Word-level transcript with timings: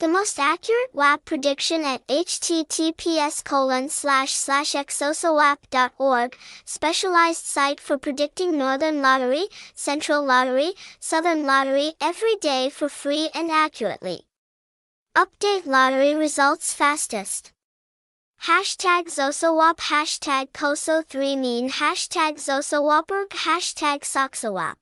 The 0.00 0.06
most 0.06 0.38
accurate 0.38 0.94
WAP 0.94 1.24
prediction 1.24 1.82
at 1.82 2.06
https 2.06 3.42
colon 3.42 3.88
slash 3.88 4.32
slash 4.32 4.74
xosowap.org, 4.74 6.36
specialized 6.64 7.44
site 7.44 7.80
for 7.80 7.98
predicting 7.98 8.56
Northern 8.56 9.02
Lottery, 9.02 9.48
Central 9.74 10.24
Lottery, 10.24 10.74
Southern 11.00 11.46
Lottery 11.46 11.94
every 12.00 12.36
day 12.36 12.70
for 12.70 12.88
free 12.88 13.28
and 13.34 13.50
accurately. 13.50 14.20
Update 15.16 15.66
lottery 15.66 16.14
results 16.14 16.72
fastest. 16.72 17.50
Hashtag 18.44 19.06
Xosowap 19.06 19.78
Hashtag 19.78 20.52
Koso3 20.52 21.36
mean 21.36 21.70
Hashtag 21.70 22.34
Xosowaporg 22.34 23.30
Hashtag 23.30 24.02
Soxowap 24.02 24.76